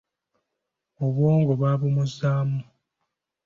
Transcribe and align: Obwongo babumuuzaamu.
Obwongo 1.05 1.51
babumuuzaamu. 1.61 2.59